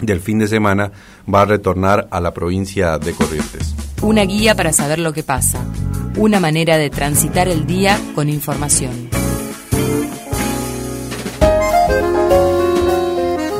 del 0.00 0.20
fin 0.20 0.38
de 0.38 0.48
semana 0.48 0.92
va 1.32 1.42
a 1.42 1.44
retornar 1.44 2.08
a 2.10 2.20
la 2.20 2.32
provincia 2.32 2.98
de 2.98 3.12
Corrientes. 3.12 3.74
Una 4.02 4.22
guía 4.22 4.54
para 4.54 4.72
saber 4.72 4.98
lo 4.98 5.12
que 5.12 5.22
pasa, 5.22 5.64
una 6.16 6.40
manera 6.40 6.78
de 6.78 6.90
transitar 6.90 7.48
el 7.48 7.66
día 7.66 7.98
con 8.14 8.28
información. 8.28 9.10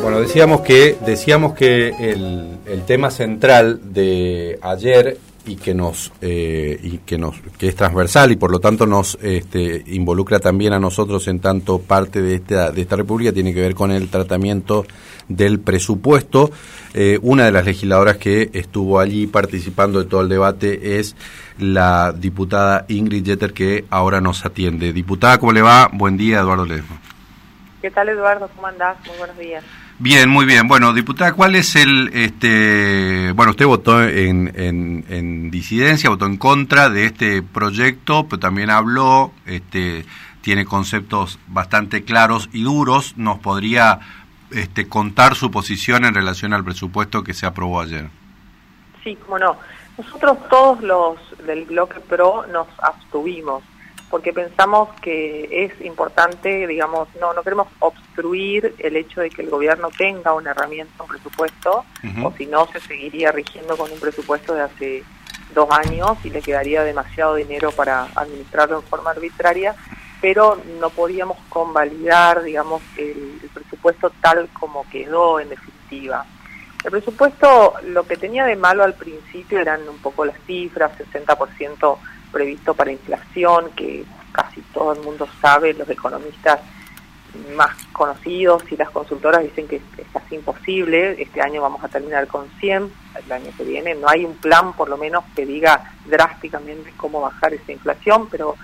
Bueno, 0.03 0.21
decíamos 0.21 0.63
que, 0.63 0.97
decíamos 1.05 1.55
que 1.55 1.89
el, 1.89 2.59
el 2.67 2.83
tema 2.87 3.11
central 3.11 3.81
de 3.93 4.59
ayer 4.63 5.19
y 5.49 5.57
que 5.57 5.75
nos 5.75 6.13
eh, 6.21 6.79
y 6.83 6.99
que 6.99 7.17
nos 7.17 7.37
que 7.59 7.69
es 7.69 7.75
transversal 7.75 8.31
y 8.31 8.37
por 8.37 8.53
lo 8.53 8.61
tanto 8.61 8.87
nos 8.87 9.19
este, 9.23 9.83
involucra 9.87 10.41
también 10.41 10.75
a 10.75 10.79
nosotros 10.79 11.27
en 11.27 11.41
tanto 11.41 11.79
parte 11.79 12.21
de 12.21 12.35
esta 12.35 12.71
de 12.71 12.83
esta 12.83 12.97
república 12.97 13.33
tiene 13.33 13.55
que 13.55 13.63
ver 13.63 13.75
con 13.75 13.91
el 13.91 14.09
tratamiento 14.11 14.85
del 15.29 15.61
presupuesto. 15.61 16.51
Eh, 16.95 17.19
una 17.23 17.45
de 17.45 17.53
las 17.53 17.65
legisladoras 17.65 18.17
que 18.17 18.51
estuvo 18.53 19.01
allí 19.01 19.27
participando 19.27 19.99
de 19.99 20.07
todo 20.07 20.21
el 20.21 20.29
debate 20.29 20.99
es 20.99 21.17
la 21.59 22.13
diputada 22.13 22.85
Ingrid 22.89 23.25
Jeter 23.25 23.53
que 23.53 23.85
ahora 23.91 24.21
nos 24.21 24.45
atiende. 24.45 24.93
Diputada 24.93 25.39
cómo 25.39 25.53
le 25.53 25.63
va 25.63 25.91
buen 25.93 26.17
día 26.17 26.41
Eduardo 26.41 26.67
Ledesma. 26.67 27.01
Qué 27.81 27.91
tal 27.91 28.09
Eduardo 28.09 28.49
cómo 28.55 28.67
andás 28.67 28.97
muy 29.07 29.17
buenos 29.19 29.39
días 29.39 29.65
Bien, 30.01 30.29
muy 30.29 30.47
bien. 30.47 30.69
Bueno, 30.69 30.93
diputada, 30.93 31.33
¿cuál 31.33 31.57
es 31.57 31.75
el, 31.75 32.11
este, 32.15 33.33
bueno, 33.33 33.51
usted 33.51 33.67
votó 33.67 34.01
en, 34.01 34.53
en, 34.55 35.51
disidencia, 35.51 36.09
votó 36.09 36.27
en 36.27 36.37
contra 36.37 36.89
de 36.89 37.07
este 37.07 37.43
proyecto, 37.43 38.29
pero 38.29 38.39
también 38.39 38.71
habló, 38.71 39.33
este, 39.45 40.07
tiene 40.41 40.65
conceptos 40.65 41.41
bastante 41.49 42.05
claros 42.05 42.49
y 42.53 42.63
duros. 42.63 43.15
¿Nos 43.17 43.41
podría 43.41 43.99
este, 44.53 44.89
contar 44.89 45.35
su 45.35 45.51
posición 45.51 46.05
en 46.05 46.15
relación 46.15 46.53
al 46.53 46.63
presupuesto 46.63 47.25
que 47.25 47.35
se 47.35 47.47
aprobó 47.47 47.81
ayer? 47.81 48.09
Sí, 49.03 49.19
cómo 49.25 49.41
no. 49.41 49.57
Nosotros 49.97 50.39
todos 50.49 50.81
los 50.81 51.19
del 51.45 51.65
bloque 51.65 51.99
PRO 51.99 52.47
nos 52.47 52.69
abstuvimos 52.79 53.65
porque 54.11 54.33
pensamos 54.33 54.89
que 55.01 55.49
es 55.51 55.85
importante, 55.85 56.67
digamos, 56.67 57.09
no, 57.21 57.35
no 57.35 57.43
queremos 57.43 57.69
obstruir 57.81 58.75
el 58.79 58.97
hecho 58.97 59.21
de 59.21 59.31
que 59.31 59.43
el 59.43 59.51
gobierno 59.51 59.91
tenga 59.97 60.33
una 60.33 60.53
herramienta, 60.53 61.03
un 61.03 61.09
presupuesto, 61.09 61.85
o 62.25 62.33
si 62.33 62.47
no 62.47 62.67
se 62.69 62.81
seguiría 62.81 63.33
rigiendo 63.33 63.77
con 63.77 63.91
un 63.93 64.01
presupuesto 64.01 64.55
de 64.55 64.63
hace 64.63 65.05
dos 65.55 65.69
años 65.71 66.17
y 66.25 66.31
le 66.31 66.41
quedaría 66.41 66.83
demasiado 66.85 67.35
dinero 67.35 67.71
para 67.73 68.09
administrarlo 68.15 68.79
en 68.79 68.83
forma 68.85 69.11
arbitraria, 69.11 69.75
pero 70.21 70.61
no 70.81 70.91
podíamos 70.91 71.37
convalidar, 71.49 72.43
digamos, 72.43 72.83
el, 72.97 73.39
el 73.43 73.49
presupuesto 73.53 74.11
tal 74.21 74.49
como 74.59 74.89
quedó 74.89 75.39
en 75.39 75.51
definitiva. 75.51 76.25
El 76.85 76.93
presupuesto, 76.93 77.75
lo 77.85 78.07
que 78.07 78.17
tenía 78.17 78.45
de 78.45 78.57
malo 78.57 78.85
al 78.85 78.95
principio 78.95 79.61
eran 79.61 79.87
un 79.89 79.99
poco 79.99 80.25
las 80.25 80.39
cifras, 80.47 80.93
60% 80.99 81.99
previsto 82.33 82.75
para 82.75 82.93
inflación, 82.93 83.71
que 83.77 84.05
casi 84.33 84.61
todo 84.73 84.93
el 84.93 85.01
mundo 85.01 85.29
sabe, 85.41 85.75
los 85.75 85.89
economistas 85.89 86.61
más 87.55 87.71
conocidos 87.93 88.63
y 88.71 88.77
las 88.77 88.91
consultoras 88.91 89.43
dicen 89.43 89.69
que 89.69 89.77
es 89.77 90.07
casi 90.13 90.37
imposible, 90.37 91.21
este 91.21 91.41
año 91.41 91.63
vamos 91.63 91.83
a 91.85 91.89
terminar 91.89 92.27
con 92.27 92.49
100, 92.59 92.91
el 93.25 93.33
año 93.33 93.51
que 93.57 93.65
viene 93.65 93.95
no 93.95 94.09
hay 94.09 94.25
un 94.25 94.35
plan 94.37 94.73
por 94.73 94.89
lo 94.89 94.97
menos 94.97 95.25
que 95.37 95.45
diga 95.45 95.93
drásticamente 96.07 96.93
cómo 96.97 97.21
bajar 97.21 97.55
esa 97.55 97.73
inflación, 97.73 98.29
pero, 98.31 98.57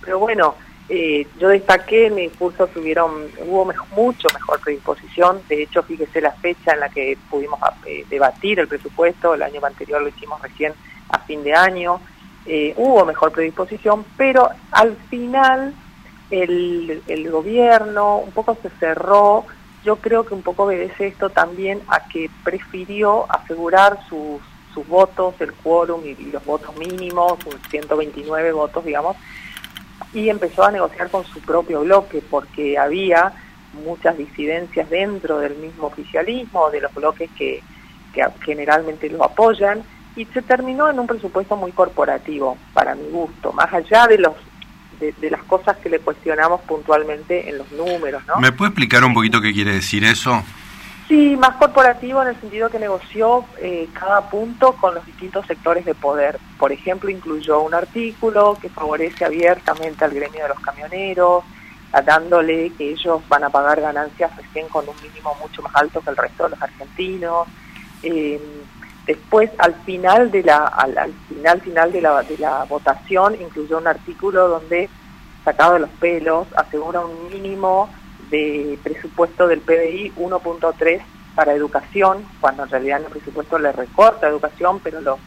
pero 0.00 0.18
bueno, 0.18 0.56
eh, 0.88 1.26
yo 1.38 1.48
destaqué 1.48 2.06
en 2.06 2.14
mi 2.14 2.22
discurso 2.22 2.70
que 2.70 2.80
hubieron, 2.80 3.28
hubo 3.46 3.70
mucho 3.94 4.26
mejor 4.32 4.60
predisposición, 4.60 5.42
de 5.48 5.62
hecho 5.62 5.82
fíjese 5.82 6.20
la 6.20 6.32
fecha 6.32 6.72
en 6.72 6.80
la 6.80 6.88
que 6.88 7.16
pudimos 7.30 7.60
eh, 7.86 8.04
debatir 8.08 8.58
el 8.58 8.68
presupuesto, 8.68 9.34
el 9.34 9.42
año 9.42 9.60
anterior 9.64 10.00
lo 10.00 10.08
hicimos 10.08 10.40
recién 10.40 10.72
a 11.10 11.18
fin 11.20 11.44
de 11.44 11.54
año, 11.54 12.00
eh, 12.46 12.74
hubo 12.76 13.04
mejor 13.04 13.32
predisposición, 13.32 14.04
pero 14.16 14.48
al 14.72 14.96
final 15.08 15.74
el, 16.30 17.02
el 17.06 17.30
gobierno 17.30 18.18
un 18.18 18.30
poco 18.32 18.56
se 18.62 18.70
cerró, 18.70 19.44
yo 19.84 19.96
creo 19.96 20.24
que 20.24 20.34
un 20.34 20.42
poco 20.42 20.64
obedece 20.64 21.06
esto 21.06 21.30
también 21.30 21.80
a 21.88 22.08
que 22.08 22.30
prefirió 22.44 23.30
asegurar 23.30 23.98
sus, 24.08 24.40
sus 24.74 24.86
votos, 24.86 25.34
el 25.40 25.52
quórum 25.52 26.02
y, 26.04 26.14
los 26.30 26.44
votos 26.44 26.76
mínimos, 26.76 27.38
129 27.70 28.52
votos, 28.52 28.84
digamos, 28.84 29.16
y 30.12 30.28
empezó 30.28 30.64
a 30.64 30.70
negociar 30.70 31.10
con 31.10 31.24
su 31.24 31.40
propio 31.40 31.80
bloque, 31.80 32.22
porque 32.28 32.78
había 32.78 33.32
muchas 33.84 34.16
disidencias 34.16 34.88
dentro 34.88 35.38
del 35.38 35.56
mismo 35.56 35.86
oficialismo, 35.86 36.70
de 36.70 36.80
los 36.80 36.94
bloques 36.94 37.30
que, 37.36 37.62
que 38.12 38.24
generalmente 38.44 39.10
lo 39.10 39.24
apoyan, 39.24 39.82
y 40.18 40.24
se 40.26 40.42
terminó 40.42 40.90
en 40.90 40.98
un 40.98 41.06
presupuesto 41.06 41.56
muy 41.56 41.70
corporativo, 41.70 42.58
para 42.74 42.96
mi 42.96 43.08
gusto, 43.08 43.52
más 43.52 43.72
allá 43.72 44.08
de 44.08 44.18
los 44.18 44.34
de, 44.98 45.30
las 45.30 45.44
cosas 45.44 45.76
que 45.76 45.88
le 45.88 46.00
cuestionamos 46.00 46.60
puntualmente 46.62 47.48
en 47.48 47.58
los 47.58 47.70
números, 47.70 48.20
¿no? 48.26 48.40
¿Me 48.40 48.50
puede 48.50 48.70
explicar 48.70 49.04
un 49.04 49.14
poquito 49.14 49.40
qué 49.40 49.52
quiere 49.52 49.74
decir 49.74 50.02
eso? 50.04 50.42
Sí, 51.06 51.36
más 51.36 51.54
corporativo 51.54 52.20
en 52.20 52.28
el 52.28 52.40
sentido 52.40 52.68
que 52.68 52.80
negoció 52.80 53.44
eh, 53.58 53.88
cada 53.92 54.28
punto 54.28 54.72
con 54.72 54.96
los 54.96 55.06
distintos 55.06 55.46
sectores 55.46 55.84
de 55.84 55.94
poder. 55.94 56.40
Por 56.58 56.72
ejemplo, 56.72 57.08
incluyó 57.10 57.60
un 57.60 57.74
artículo 57.74 58.58
que 58.60 58.68
favorece 58.68 59.24
abiertamente 59.24 60.04
al 60.04 60.10
gremio 60.10 60.42
de 60.42 60.48
los 60.48 60.58
camioneros, 60.58 61.44
dándole 62.04 62.70
que 62.76 62.90
ellos 62.90 63.22
van 63.28 63.44
a 63.44 63.50
pagar 63.50 63.80
ganancias 63.80 64.36
recién 64.36 64.66
con 64.68 64.86
un 64.88 64.96
mínimo 65.00 65.32
mucho 65.40 65.62
más 65.62 65.76
alto 65.76 66.00
que 66.00 66.10
el 66.10 66.16
resto 66.16 66.42
de 66.42 66.50
los 66.50 66.60
argentinos. 66.62 67.46
Eh, 68.02 68.40
Después, 69.08 69.50
al 69.56 69.74
final 69.86 70.30
de 70.30 70.42
la, 70.42 70.66
al, 70.66 71.14
final 71.30 71.62
final 71.62 71.92
de 71.92 72.02
la, 72.02 72.22
de 72.22 72.36
la 72.36 72.64
votación, 72.64 73.40
incluyó 73.40 73.78
un 73.78 73.86
artículo 73.86 74.48
donde, 74.48 74.90
sacado 75.46 75.72
de 75.72 75.80
los 75.80 75.90
pelos, 75.98 76.46
asegura 76.54 77.00
un 77.00 77.32
mínimo 77.32 77.88
de 78.28 78.78
presupuesto 78.82 79.48
del 79.48 79.60
PBI 79.60 80.12
1.3 80.14 81.00
para 81.34 81.54
educación, 81.54 82.22
cuando 82.38 82.64
en 82.64 82.68
realidad 82.68 82.98
en 82.98 83.06
el 83.06 83.12
presupuesto 83.12 83.58
le 83.58 83.72
recorta 83.72 84.28
educación, 84.28 84.78
pero 84.80 85.00
los 85.00 85.18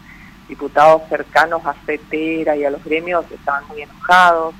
diputados 0.47 1.01
cercanos 1.09 1.65
a 1.65 1.73
CETERA 1.83 2.55
y 2.57 2.65
a 2.65 2.69
los 2.69 2.83
gremios 2.83 3.25
estaban 3.31 3.67
muy 3.67 3.81
enojados. 3.81 4.53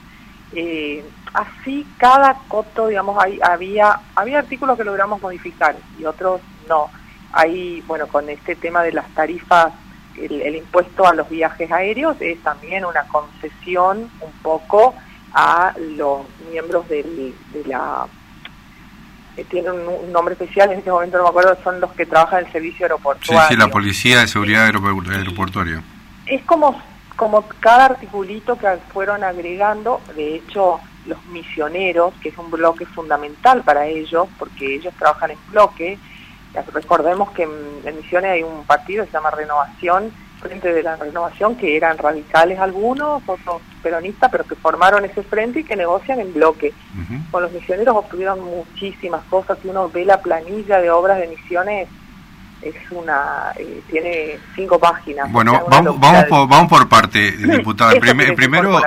Eh, 0.54 1.06
así 1.36 1.86
cada 2.00 2.40
coto, 2.48 2.88
digamos, 2.88 3.24
había, 3.44 4.00
había 4.16 4.40
artículos 4.40 4.80
que 4.80 4.84
logramos 4.84 5.22
modificar 5.22 5.76
y 6.00 6.06
otros 6.06 6.42
no 6.68 6.90
Ahí, 7.34 7.84
bueno, 7.88 8.08
con 8.08 8.30
este 8.30 8.56
tema 8.56 8.84
de 8.84 8.92
las 8.92 9.08
tarifas, 9.14 9.74
el, 10.18 10.56
impuesto 10.56 11.08
a 11.08 11.14
los 11.14 11.30
viajes 11.30 11.72
aéreos 11.72 12.18
es 12.19 12.42
también 12.44 12.86
una 12.86 13.03
concesión 13.03 14.09
un 14.19 14.31
poco 14.42 14.94
a 15.34 15.74
los 15.78 16.22
miembros 16.50 16.88
del, 16.90 17.34
de 17.53 17.66
la... 17.66 18.06
Eh, 19.38 19.46
tienen 19.50 19.72
un, 19.72 20.12
nombre 20.12 20.34
especial, 20.34 20.72
en 20.72 20.80
este 20.80 20.92
momento 20.92 21.18
no 21.18 21.24
me 21.24 21.30
acuerdo, 21.30 21.58
son 21.64 21.80
los 21.80 21.92
que 21.94 22.06
trabajan 22.06 22.40
en 22.40 22.46
el 22.47 22.52
servicio 22.52 22.86
aeroportuario. 22.86 23.48
Sí, 23.48 23.53
sí, 23.53 23.59
la 23.59 23.69
Policía 23.69 24.19
de 24.19 24.28
Seguridad 24.28 24.66
Aeroportuaria. 24.66 25.81
Es 26.25 26.44
como, 26.44 26.81
como 27.16 27.48
cada 27.62 27.86
articulito 27.86 28.58
que 28.58 28.68
fueron 28.92 29.24
agregando, 29.24 30.02
de 30.16 30.36
hecho 30.36 30.81
los 31.06 31.24
misioneros, 31.28 32.13
que 32.22 32.30
es 32.30 32.38
un 32.38 32.52
bloque 32.52 32.86
fundamental 32.86 33.63
para 33.63 33.88
ellos, 33.88 34.28
porque 34.38 34.75
ellos 34.75 34.94
trabajan 34.98 35.31
en 35.31 35.38
bloque, 35.50 35.98
Recordemos 36.73 37.31
que 37.31 37.44
en, 37.44 37.97
Misiones 37.97 38.31
hay 38.31 38.44
un 38.44 38.66
partido 38.66 39.03
que 39.03 39.12
se 39.12 39.17
llama 39.17 39.31
Renovación, 39.31 40.12
Frente 40.39 40.73
de 40.73 40.81
la 40.81 40.95
Renovación, 40.95 41.56
que 41.56 41.78
eran 41.78 42.00
radicales 42.00 42.57
algunos, 42.59 43.22
otros 43.28 43.62
peronistas, 43.84 44.31
pero 44.31 44.44
que 44.44 44.56
formaron 44.56 45.06
ese 45.06 45.22
frente 45.22 45.59
y 45.59 45.63
que 45.63 45.75
negocian 45.75 46.19
en 46.19 46.34
bloque. 46.34 46.73
Con 47.29 47.44
los 47.44 47.51
misioneros 47.51 47.95
obtuvieron 47.95 48.44
muchísimas 48.44 49.23
cosas. 49.25 49.59
Si 49.62 49.67
uno 49.67 49.89
ve 49.89 50.03
la 50.03 50.22
planilla 50.22 50.81
de 50.81 50.89
obras 50.89 51.19
de 51.19 51.28
misiones, 51.28 51.88
es 52.62 52.76
una 52.92 53.52
eh, 53.58 53.81
tiene 53.90 54.38
cinco 54.56 54.80
páginas. 54.80 55.31
Bueno, 55.31 55.63
vamos, 55.69 56.00
vamos, 56.00 56.25
por, 56.25 56.48
vamos 56.48 56.69
por 56.69 56.88
parte, 56.88 57.31
diputado. 57.38 58.00
primero, 58.00 58.80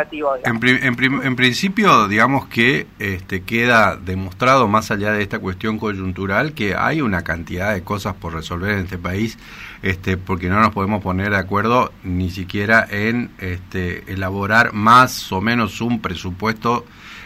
en, 0.44 1.36
principio, 1.36 2.08
digamos 2.08 2.46
que 2.46 2.86
este, 2.98 3.42
queda 3.42 3.96
demostrado, 3.96 4.68
más 4.68 4.90
allá 4.90 5.12
de 5.12 5.22
esta 5.22 5.38
cuestión 5.38 5.78
coyuntural, 5.78 6.52
que 6.52 6.74
hay 6.76 7.00
una 7.00 7.22
cantidad 7.22 7.74
de 7.74 7.82
cosas 7.82 8.14
por 8.14 8.34
resolver 8.34 8.72
en 8.72 8.84
este 8.84 8.98
país, 8.98 9.38
este, 9.82 10.16
porque 10.16 10.48
no 10.48 10.60
nos 10.60 10.72
podemos 10.72 11.02
poner 11.02 11.30
de 11.30 11.38
acuerdo 11.38 11.92
ni 12.02 12.30
siquiera 12.30 12.86
en 12.88 13.30
este, 13.38 14.10
elaborar 14.12 14.72
más 14.72 15.32
o 15.32 15.40
menos 15.40 15.80
un 15.80 16.00
presupuesto 16.00 16.84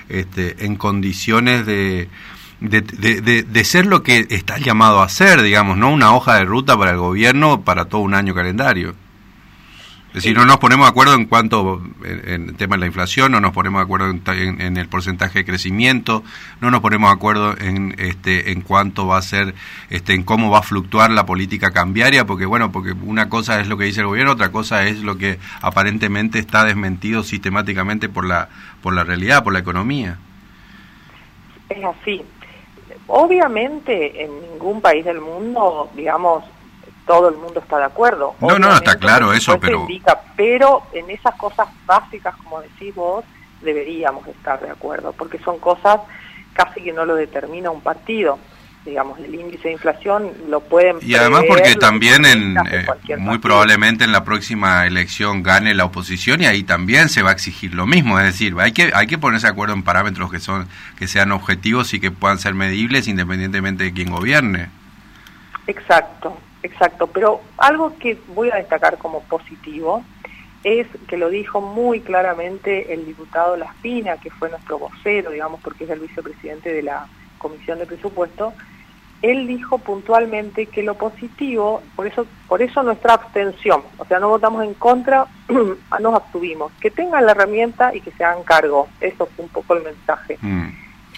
este, 0.08 0.64
en 0.64 0.76
condiciones 0.76 1.66
de 1.66 2.08
de, 2.60 2.80
de, 2.80 3.42
de, 3.42 3.64
ser 3.64 3.86
lo 3.86 4.02
que 4.02 4.26
está 4.30 4.58
llamado 4.58 5.00
a 5.00 5.08
ser, 5.08 5.42
digamos, 5.42 5.76
¿no? 5.76 5.90
Una 5.90 6.14
hoja 6.14 6.34
de 6.36 6.44
ruta 6.44 6.76
para 6.76 6.90
el 6.90 6.98
gobierno 6.98 7.62
para 7.62 7.84
todo 7.84 8.00
un 8.00 8.14
año 8.14 8.34
calendario. 8.34 8.94
Es 10.08 10.24
decir, 10.24 10.36
no 10.36 10.46
nos 10.46 10.56
ponemos 10.56 10.86
de 10.86 10.90
acuerdo 10.90 11.14
en 11.14 11.26
cuanto, 11.26 11.82
en, 12.02 12.48
el 12.48 12.56
tema 12.56 12.76
de 12.76 12.80
la 12.80 12.86
inflación, 12.86 13.30
no 13.30 13.40
nos 13.40 13.52
ponemos 13.52 13.78
de 13.78 13.84
acuerdo 13.84 14.08
en, 14.08 14.76
el 14.78 14.88
porcentaje 14.88 15.40
de 15.40 15.44
crecimiento, 15.44 16.24
no 16.62 16.70
nos 16.70 16.80
ponemos 16.80 17.10
de 17.10 17.14
acuerdo 17.14 17.54
en, 17.58 17.94
este, 17.98 18.50
en 18.50 18.62
cuánto 18.62 19.06
va 19.06 19.18
a 19.18 19.22
ser, 19.22 19.54
este, 19.90 20.14
en 20.14 20.22
cómo 20.22 20.50
va 20.50 20.60
a 20.60 20.62
fluctuar 20.62 21.10
la 21.10 21.26
política 21.26 21.72
cambiaria, 21.72 22.26
porque 22.26 22.46
bueno, 22.46 22.72
porque 22.72 22.92
una 22.92 23.28
cosa 23.28 23.60
es 23.60 23.68
lo 23.68 23.76
que 23.76 23.84
dice 23.84 24.00
el 24.00 24.06
gobierno, 24.06 24.32
otra 24.32 24.50
cosa 24.50 24.86
es 24.86 25.02
lo 25.02 25.18
que 25.18 25.38
aparentemente 25.60 26.38
está 26.38 26.64
desmentido 26.64 27.22
sistemáticamente 27.22 28.08
por 28.08 28.26
la, 28.26 28.48
por 28.82 28.94
la 28.94 29.04
realidad, 29.04 29.44
por 29.44 29.52
la 29.52 29.58
economía. 29.58 30.16
Es 31.68 31.84
así. 31.84 32.22
Obviamente 33.08 34.22
en 34.22 34.40
ningún 34.42 34.80
país 34.80 35.04
del 35.04 35.20
mundo, 35.20 35.90
digamos, 35.94 36.44
todo 37.06 37.30
el 37.30 37.36
mundo 37.36 37.60
está 37.60 37.78
de 37.78 37.84
acuerdo. 37.84 38.34
No, 38.40 38.58
no, 38.58 38.72
está 38.72 38.96
claro 38.98 39.32
eso, 39.32 39.58
pero... 39.58 39.86
pero 40.36 40.82
en 40.92 41.10
esas 41.10 41.34
cosas 41.36 41.68
básicas, 41.86 42.36
como 42.36 42.60
decís 42.60 42.94
vos, 42.94 43.24
deberíamos 43.62 44.26
estar 44.28 44.60
de 44.60 44.70
acuerdo, 44.70 45.12
porque 45.12 45.38
son 45.38 45.58
cosas 45.58 46.00
casi 46.52 46.82
que 46.82 46.92
no 46.92 47.04
lo 47.04 47.14
determina 47.14 47.70
un 47.70 47.80
partido. 47.80 48.38
Digamos, 48.84 49.18
el 49.18 49.34
índice 49.34 49.68
de 49.68 49.72
inflación 49.72 50.32
lo 50.48 50.60
pueden... 50.60 50.96
Y 51.02 51.14
además 51.14 51.44
porque 51.46 51.74
también 51.74 52.24
en, 52.24 52.56
eh, 52.70 52.86
muy 53.18 53.38
probablemente 53.38 54.04
en 54.04 54.12
la 54.12 54.24
próxima 54.24 54.86
elección 54.86 55.42
gane 55.42 55.74
la 55.74 55.84
oposición 55.84 56.40
y 56.40 56.46
ahí 56.46 56.62
también 56.62 57.08
se 57.10 57.22
va 57.22 57.30
a 57.30 57.32
exigir 57.32 57.74
lo 57.74 57.86
mismo, 57.86 58.18
es 58.18 58.24
decir, 58.24 58.54
hay 58.58 58.72
que, 58.72 58.90
hay 58.94 59.06
que 59.06 59.18
ponerse 59.18 59.46
de 59.46 59.52
acuerdo 59.52 59.74
en 59.74 59.82
parámetros 59.82 60.30
que, 60.30 60.40
son, 60.40 60.68
que 60.98 61.06
sean 61.06 61.32
objetivos 61.32 61.92
y 61.92 62.00
que 62.00 62.10
puedan 62.10 62.38
ser 62.38 62.54
medibles 62.54 63.08
independientemente 63.08 63.84
de 63.84 63.92
quién 63.92 64.10
gobierne. 64.10 64.68
Exacto, 65.66 66.38
Exacto, 66.62 67.06
pero 67.06 67.40
algo 67.56 67.96
que 67.98 68.18
voy 68.28 68.50
a 68.50 68.56
destacar 68.56 68.98
como 68.98 69.22
positivo 69.22 70.04
es 70.64 70.88
que 71.06 71.16
lo 71.16 71.28
dijo 71.28 71.60
muy 71.60 72.00
claramente 72.00 72.92
el 72.92 73.06
diputado 73.06 73.56
Laspina, 73.56 74.16
que 74.16 74.30
fue 74.30 74.50
nuestro 74.50 74.78
vocero, 74.78 75.30
digamos, 75.30 75.60
porque 75.62 75.84
es 75.84 75.90
el 75.90 76.00
vicepresidente 76.00 76.72
de 76.72 76.82
la 76.82 77.06
Comisión 77.38 77.78
de 77.78 77.86
Presupuesto, 77.86 78.52
él 79.22 79.46
dijo 79.46 79.78
puntualmente 79.78 80.66
que 80.66 80.82
lo 80.82 80.94
positivo, 80.94 81.82
por 81.96 82.06
eso, 82.06 82.26
por 82.46 82.62
eso 82.62 82.82
nuestra 82.82 83.14
abstención, 83.14 83.82
o 83.98 84.04
sea, 84.04 84.20
no 84.20 84.28
votamos 84.28 84.64
en 84.64 84.74
contra, 84.74 85.26
nos 86.00 86.14
abstuvimos, 86.14 86.72
que 86.80 86.90
tengan 86.90 87.26
la 87.26 87.32
herramienta 87.32 87.94
y 87.94 88.00
que 88.00 88.12
se 88.12 88.24
hagan 88.24 88.44
cargo, 88.44 88.88
eso 89.00 89.26
fue 89.26 89.44
un 89.44 89.50
poco 89.50 89.74
el 89.74 89.82
mensaje. 89.82 90.38
Mm. 90.40 90.68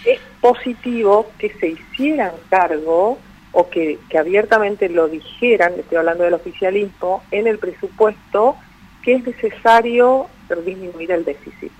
Es 0.06 0.18
positivo 0.40 1.30
que 1.38 1.50
se 1.50 1.68
hicieran 1.68 2.32
cargo 2.48 3.18
o 3.52 3.68
que, 3.68 3.98
abiertamente 4.18 4.88
lo 4.88 5.08
dijeran, 5.08 5.74
estoy 5.78 5.98
hablando 5.98 6.24
del 6.24 6.34
oficialismo, 6.34 7.22
en 7.30 7.46
el 7.46 7.58
presupuesto 7.58 8.56
que 9.02 9.14
es 9.14 9.26
necesario 9.26 10.26
disminuir 10.64 11.10
el 11.10 11.24
déficit. 11.24 11.72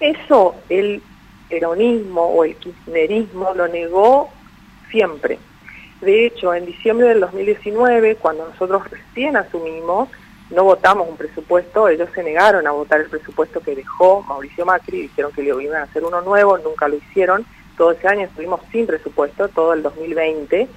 Eso 0.00 0.54
el 0.68 1.02
peronismo 1.48 2.22
o 2.22 2.44
el 2.44 2.54
kirchnerismo 2.56 3.54
lo 3.54 3.68
negó 3.68 4.30
siempre. 4.90 5.38
De 6.00 6.26
hecho, 6.26 6.54
en 6.54 6.66
diciembre 6.66 7.08
del 7.08 7.20
2019, 7.20 8.16
cuando 8.16 8.48
nosotros 8.48 8.88
recién 8.90 9.36
asumimos, 9.36 10.08
no 10.50 10.64
votamos 10.64 11.08
un 11.08 11.16
presupuesto, 11.16 11.88
ellos 11.88 12.08
se 12.14 12.22
negaron 12.22 12.66
a 12.66 12.70
votar 12.70 13.00
el 13.00 13.10
presupuesto 13.10 13.60
que 13.60 13.74
dejó 13.74 14.22
Mauricio 14.22 14.64
Macri, 14.64 15.02
dijeron 15.02 15.32
que 15.32 15.42
le 15.42 15.50
iban 15.62 15.76
a 15.76 15.82
hacer 15.82 16.04
uno 16.04 16.20
nuevo, 16.22 16.56
nunca 16.58 16.88
lo 16.88 16.96
hicieron, 16.96 17.44
todo 17.76 17.92
ese 17.92 18.08
año 18.08 18.22
estuvimos 18.22 18.60
sin 18.72 18.86
presupuesto, 18.86 19.48
todo 19.48 19.72
el 19.74 19.82
2020, 19.82 20.68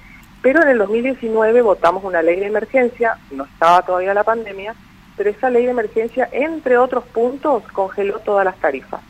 pero 0.42 0.62
en 0.62 0.68
el 0.68 0.78
2019 0.78 1.62
votamos 1.62 2.04
una 2.04 2.20
ley 2.20 2.40
de 2.40 2.46
emergencia, 2.46 3.16
no 3.30 3.44
estaba 3.44 3.82
todavía 3.82 4.12
la 4.12 4.24
pandemia, 4.24 4.74
pero 5.16 5.30
esa 5.30 5.50
ley 5.50 5.64
de 5.64 5.70
emergencia, 5.70 6.28
entre 6.32 6.76
otros 6.78 7.04
puntos, 7.04 7.62
congeló 7.72 8.18
todas 8.20 8.44
las 8.44 8.56
tarifas. 8.56 9.00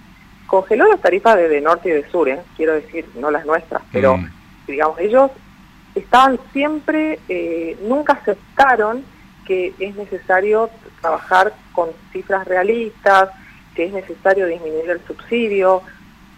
Congeló 0.46 0.86
las 0.86 1.00
tarifas 1.00 1.36
de, 1.36 1.60
norte 1.60 1.88
y 1.88 1.92
de 1.92 2.08
sur, 2.10 2.28
¿eh? 2.28 2.38
quiero 2.56 2.74
decir, 2.74 3.08
no 3.16 3.30
las 3.30 3.46
nuestras, 3.46 3.82
pero 3.90 4.18
mm. 4.18 4.30
digamos, 4.66 4.98
ellos 4.98 5.30
estaban 5.94 6.38
siempre, 6.52 7.18
eh, 7.28 7.78
nunca 7.82 8.14
aceptaron 8.14 9.04
que 9.46 9.74
es 9.78 9.96
necesario 9.96 10.70
trabajar 11.00 11.52
con 11.72 11.90
cifras 12.12 12.46
realistas, 12.46 13.30
que 13.74 13.86
es 13.86 13.92
necesario 13.92 14.46
disminuir 14.46 14.90
el 14.90 15.00
subsidio. 15.06 15.82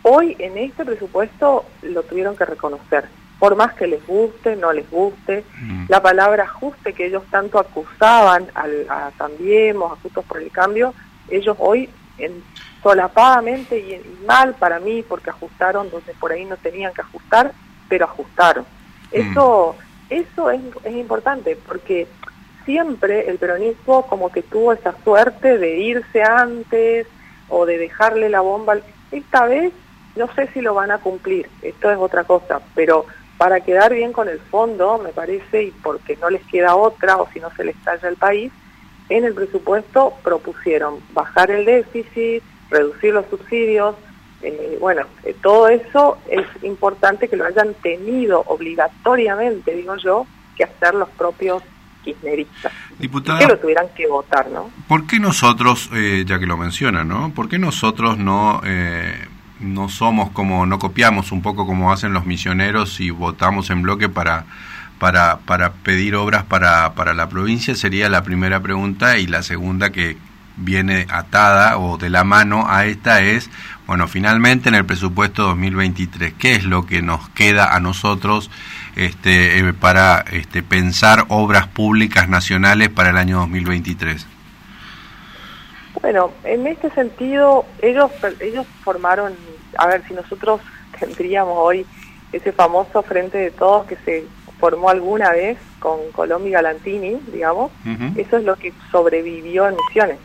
Hoy 0.03 0.37
en 0.39 0.57
este 0.59 0.85
presupuesto 0.85 1.65
lo 1.83 2.03
tuvieron 2.03 2.37
que 2.37 2.45
reconocer 2.45 3.09
por 3.39 3.57
más 3.57 3.75
que 3.75 3.87
les 3.87 4.07
guste, 4.07 4.57
no 4.57 4.73
les 4.73 4.89
guste. 4.91 5.45
Mm. 5.61 5.87
La 5.89 6.01
palabra 6.01 6.45
ajuste 6.45 6.93
que 6.93 7.07
ellos 7.07 7.25
tanto 7.31 7.59
acusaban 7.59 8.47
al, 8.55 8.87
a 8.89 9.11
Cambiemos, 9.19 9.93
a 9.93 9.97
Justos 10.01 10.25
por 10.25 10.41
el 10.41 10.51
Cambio, 10.51 10.95
ellos 11.29 11.57
hoy 11.59 11.91
en, 12.17 12.43
solapadamente 12.83 13.79
y, 13.79 14.25
mal 14.27 14.55
para 14.55 14.79
mí, 14.79 15.05
porque 15.07 15.31
ajustaron 15.31 15.91
donde 15.91 16.15
por 16.15 16.33
ahí 16.33 16.45
no 16.45 16.57
tenían 16.57 16.95
que 16.95 17.03
ajustar, 17.03 17.53
pero 17.89 18.07
ajustaron. 18.07 18.65
Mm. 19.15 19.31
Eso, 19.31 19.77
eso 20.11 20.51
es, 20.51 20.61
es 20.85 20.95
importante, 20.95 21.57
porque 21.67 22.07
siempre 22.65 23.29
el 23.29 23.39
peronismo 23.39 24.07
como 24.07 24.33
que 24.33 24.43
tuvo 24.43 24.73
esa 24.73 24.95
suerte 25.05 25.59
de 25.59 25.79
irse 25.79 26.23
antes 26.23 27.07
o 27.49 27.67
de 27.67 27.79
dejarle 27.79 28.29
la 28.29 28.41
bomba. 28.41 28.77
Esta 29.13 29.47
vez 29.47 29.73
no 30.17 30.33
sé 30.35 30.49
si 30.53 30.61
lo 30.61 30.75
van 30.75 30.91
a 30.91 30.99
cumplir, 30.99 31.49
esto 31.63 31.91
es 31.91 31.99
otra 31.99 32.25
cosa, 32.25 32.61
pero 32.75 33.05
para 33.37 33.61
quedar 33.61 33.93
bien 33.93 34.13
con 34.13 34.29
el 34.29 34.39
fondo, 34.39 34.99
me 34.99 35.11
parece, 35.11 35.65
y 35.65 35.71
porque 35.71 36.17
no 36.17 36.31
les 36.31 36.45
queda 36.47 36.77
otra 36.77 37.17
o 37.17 37.29
si 37.33 37.41
no 37.41 37.51
se 37.57 37.65
les 37.65 37.77
talla 37.83 38.09
el 38.09 38.17
país, 38.17 38.53
en 39.09 39.25
el 39.25 39.35
presupuesto 39.35 40.15
propusieron 40.23 41.01
bajar 41.13 41.51
el 41.51 41.65
déficit, 41.65 42.43
reducir 42.71 43.13
los 43.13 43.27
subsidios, 43.27 43.97
eh, 44.45 44.79
bueno, 44.81 45.03
eh, 45.25 45.35
todo 45.43 45.69
eso 45.69 46.19
es 46.31 46.45
importante 46.63 47.29
que 47.29 47.37
lo 47.37 47.47
hayan 47.47 47.75
tenido 47.83 48.43
obligatoriamente, 48.47 49.75
digo 49.75 49.97
yo, 49.97 50.27
que 50.57 50.65
hacer 50.65 50.95
los 50.95 51.09
propios 51.11 51.63
kirchneristas. 52.05 52.73
Diputada, 52.99 53.39
que 53.39 53.47
lo 53.47 53.59
tuvieran 53.59 53.87
que 53.97 54.07
votar, 54.07 54.49
¿no? 54.51 54.71
¿Por 54.87 55.07
qué 55.07 55.19
nosotros, 55.19 55.89
eh, 55.95 56.25
ya 56.27 56.39
que 56.39 56.47
lo 56.47 56.59
menciona, 56.59 57.05
¿no? 57.05 57.33
¿Por 57.35 57.49
qué 57.49 57.59
nosotros 57.59 58.19
no 58.19 58.61
no 59.61 59.89
somos 59.89 60.31
como, 60.31 60.67
no 60.67 60.79
copiamos 60.79 61.33
un 61.33 61.41
poco 61.41 61.67
como 61.67 61.93
hacen 61.93 62.13
los 62.13 62.27
misioneros 62.27 63.01
y 63.01 63.11
votamos 63.11 63.71
en 63.71 63.83
bloque 63.83 64.11
para, 64.11 64.45
para, 64.99 65.39
para 65.39 65.73
pedir 65.73 66.17
obras 66.17 66.45
para, 66.45 66.95
para 66.95 67.15
la 67.15 67.29
provincia? 67.29 67.75
Sería 67.75 68.09
la 68.09 68.23
primera 68.23 68.61
pregunta 68.61 69.17
y 69.17 69.27
la 69.27 69.43
segunda 69.43 69.91
que 69.91 70.19
viene 70.57 71.07
atada 71.11 71.79
o 71.79 71.99
de 71.99 72.11
la 72.11 72.25
mano 72.25 72.67
a 72.69 72.87
esta 72.87 73.23
es, 73.23 73.51
bueno, 73.87 74.09
finalmente 74.09 74.69
en 74.69 74.75
el 74.75 74.87
presupuesto 74.87 75.43
2023, 75.43 76.35
¿qué 76.35 76.55
es 76.55 76.65
lo 76.65 76.87
que 76.87 77.03
nos 77.03 77.29
queda 77.31 77.75
a 77.75 77.81
nosotros 77.81 78.51
este, 78.97 79.59
eh, 79.59 79.73
para 79.73 80.25
este, 80.33 80.63
pensar 80.63 81.27
obras 81.29 81.67
públicas 81.69 82.29
nacionales 82.29 82.89
para 82.89 83.11
el 83.11 83.17
año 83.17 83.39
2023? 83.41 84.27
Bueno, 86.01 86.33
en 86.45 86.67
este 86.67 86.91
sentido, 86.91 87.67
ellos, 87.81 88.11
ellos 88.41 88.67
formaron, 88.83 89.35
a 89.79 89.87
ver, 89.87 90.03
si 90.07 90.15
nosotros 90.15 90.61
tendríamos 90.99 91.55
hoy 91.57 91.87
ese 92.33 92.53
famoso 92.53 93.03
Frente 93.03 93.39
de 93.39 93.51
Todos 93.51 93.87
que 93.87 93.97
se 94.05 94.25
formó 94.59 94.89
alguna 94.89 95.31
vez 95.31 95.59
con 95.79 95.99
Colombia 96.13 96.49
y 96.49 96.53
Galantini, 96.53 97.21
digamos, 97.33 97.71
eso 98.17 98.39
es 98.39 98.45
lo 98.45 98.57
que 98.57 98.73
sobrevivió 98.91 99.69
en 99.69 99.77
Misiones. 99.77 100.19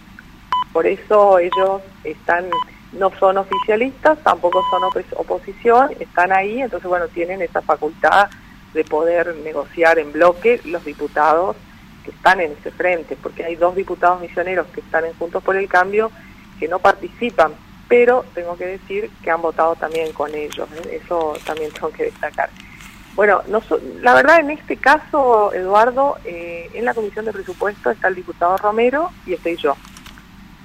Por 0.72 0.88
eso 0.88 1.40
ellos 1.40 1.82
están, 2.04 2.46
no 2.92 3.12
son 3.20 3.38
oficialistas, 3.38 4.18
tampoco 4.24 4.64
son 4.70 4.84
oposición, 5.18 5.92
están 6.00 6.32
ahí, 6.32 6.62
entonces 6.62 6.88
bueno, 6.90 7.08
tienen 7.08 7.42
esa 7.42 7.62
facultad 7.62 8.30
de 8.74 8.84
poder 8.84 9.36
negociar 9.38 10.00
en 10.00 10.12
bloque 10.12 10.62
los 10.66 10.84
diputados 10.86 11.56
están 12.10 12.42
en 12.42 12.52
ese 12.52 12.72
frente, 12.72 13.16
porque 13.22 13.46
hay 13.46 13.56
dos 13.56 13.76
diputados 13.76 14.22
misioneros 14.22 14.68
que 14.68 14.82
están 14.82 15.06
en 15.06 15.14
Juntos 15.14 15.44
por 15.44 15.56
el 15.56 15.68
Cambio 15.68 16.12
que 16.60 16.68
no 16.68 16.80
participan, 16.80 17.54
pero 17.88 18.26
tengo 18.34 18.58
que 18.58 18.66
decir 18.66 19.10
que 19.24 19.32
han 19.32 19.42
votado 19.42 19.76
también 19.76 20.12
con 20.14 20.34
ellos, 20.36 20.68
¿eh? 20.84 21.02
eso 21.02 21.34
también 21.46 21.72
tengo 21.74 21.90
que 21.92 22.06
destacar. 22.06 22.50
Bueno, 23.16 23.42
no 23.48 23.62
la 24.02 24.14
verdad 24.14 24.40
en 24.40 24.52
este 24.52 24.78
caso, 24.78 25.52
Eduardo, 25.54 26.18
eh, 26.24 26.70
en 26.74 26.86
la 26.86 26.94
Comisión 26.94 27.26
de 27.26 27.34
Presupuesto 27.34 27.90
está 27.90 28.08
el 28.08 28.16
diputado 28.16 28.56
Romero 28.58 29.12
y 29.26 29.34
estoy 29.34 29.58
yo. 29.58 29.76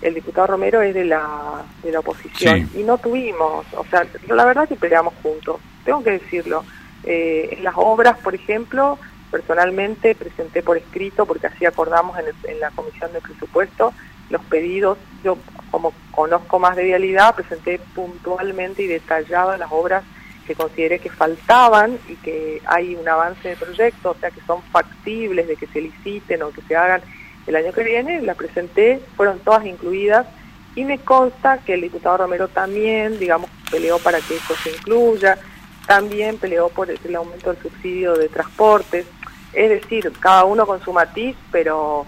El 0.05 0.13
diputado 0.13 0.49
Romero 0.49 0.83
es 0.83 0.95
de 0.95 1.07
la, 1.07 1.63
de 1.83 1.91
la 1.91 2.01
oposición. 2.01 2.69
Y 2.75 2.83
no 2.83 2.99
tuvimos, 2.99 3.65
o 3.75 3.87
sea, 3.87 4.07
la 4.29 4.45
verdad 4.45 4.69
que 4.69 4.77
peleamos 4.77 5.15
juntos, 5.23 5.57
tengo 5.83 6.05
que 6.05 6.11
decirlo. 6.11 6.63
Eh, 7.05 7.49
en 7.57 7.65
las 7.65 7.73
obras, 7.77 8.19
por 8.19 8.35
ejemplo, 8.35 8.99
personalmente 9.31 10.15
presenté 10.15 10.63
por 10.63 10.77
escrito, 10.77 11.25
porque 11.25 11.47
así 11.47 11.65
acordamos 11.65 12.19
en, 12.19 12.61
la 12.61 12.71
comisión 12.73 13.15
de 13.15 13.23
presupuesto, 13.23 13.95
los 14.29 14.45
pedidos, 14.45 14.99
yo 15.25 15.39
como 15.71 15.95
conozco 16.11 16.59
más 16.59 16.77
de 16.77 16.85
vialidad, 16.85 17.35
presenté 17.35 17.81
puntualmente 17.95 18.83
y 18.83 18.87
detallado 18.87 19.57
las 19.57 19.73
obras 19.73 20.05
que 20.47 20.55
consideré 20.55 20.99
que 20.99 21.09
faltaban 21.09 21.99
y 22.09 22.17
que 22.17 22.61
hay 22.67 22.95
un 22.95 23.09
avance 23.09 23.49
de 23.49 23.57
proyecto, 23.57 24.11
o 24.11 24.15
sea 24.21 24.31
que 24.31 24.43
son 24.43 24.61
factibles 24.65 25.49
de 25.49 25.57
que 25.57 25.67
se 25.67 25.81
liciten 25.81 26.43
o 26.43 26.51
que 26.51 26.61
se 26.61 26.77
hagan 26.77 27.01
el 27.47 27.57
año 27.57 27.73
que 27.73 27.85
viene, 27.85 28.23
la 28.23 28.35
presenté, 28.35 29.01
fueron 29.17 29.39
todas 29.41 29.67
incluidas 29.67 30.27
y 30.75 30.85
me 30.85 30.99
consta 30.99 31.59
que 31.59 31.75
el 31.75 31.83
diputado 31.83 32.19
Romero 32.19 32.49
también, 32.49 33.19
digamos, 33.19 33.51
peleó 33.71 33.99
para 33.99 34.21
que 34.21 34.37
eso 34.37 34.55
se 34.63 34.71
incluya, 34.71 35.39
también 35.87 36.39
peleó 36.39 36.69
por 36.69 36.91
el 36.91 37.17
aumento 37.17 37.53
del 37.53 37.63
subsidio 37.63 38.15
de 38.15 38.29
transportes, 38.29 39.07
es 39.53 39.71
decir, 39.71 40.13
cada 40.19 40.45
uno 40.45 40.67
con 40.67 40.81
su 40.83 40.93
matiz, 40.93 41.37
pero 41.53 42.07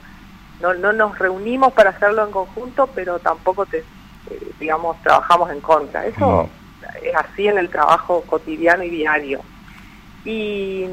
no, 0.61 0.75
no 0.75 0.93
nos 0.93 1.19
reunimos 1.19 1.73
para 1.73 1.91
hacerlo 1.91 2.25
en 2.25 2.33
conjunto, 2.33 2.89
pero 2.95 3.19
tampoco, 3.19 3.67
te, 3.67 3.79
eh, 3.79 4.53
digamos, 4.59 5.01
trabajamos 5.03 5.51
en 5.51 5.61
contra. 5.61 6.07
Eso 6.07 6.49
es 7.03 7.15
así 7.15 7.47
en 7.47 7.59
el 7.59 7.69
trabajo 7.69 8.23
cotidiano 8.23 8.83
y 8.83 8.91
diario. 8.91 9.41
Y 10.25 10.87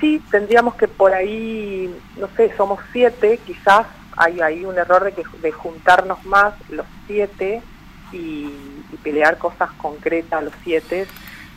sí, 0.00 0.22
tendríamos 0.30 0.74
que 0.74 0.88
por 0.88 1.12
ahí, 1.12 1.94
no 2.16 2.28
sé, 2.36 2.52
somos 2.56 2.80
siete, 2.92 3.38
quizás 3.46 3.86
hay, 4.16 4.40
hay 4.40 4.64
un 4.64 4.76
error 4.76 5.04
de, 5.04 5.12
que, 5.12 5.22
de 5.40 5.52
juntarnos 5.52 6.24
más 6.24 6.54
los 6.70 6.86
siete 7.06 7.62
y, 8.12 8.48
pelear 9.02 9.38
cosas 9.38 9.70
concretas 9.78 10.42
los 10.42 10.52
siete, 10.64 11.06